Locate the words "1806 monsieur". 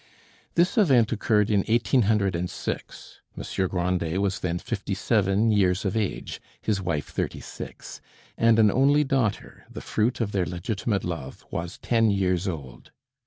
1.59-3.67